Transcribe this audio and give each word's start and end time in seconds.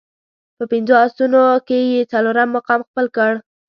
په 0.57 0.63
پنځو 0.71 0.95
اسونو 1.05 1.41
کې 1.67 1.77
یې 1.91 2.01
څلورم 2.11 2.49
مقام 2.57 2.81
خپل 2.89 3.05
کړ. 3.15 3.31